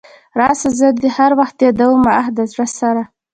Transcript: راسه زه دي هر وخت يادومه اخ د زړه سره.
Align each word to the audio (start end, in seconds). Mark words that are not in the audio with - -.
راسه 0.39 0.69
زه 0.79 0.87
دي 0.99 1.09
هر 1.17 1.31
وخت 1.39 1.55
يادومه 1.65 2.09
اخ 2.21 2.27
د 2.37 2.39
زړه 2.51 2.67
سره. 2.79 3.03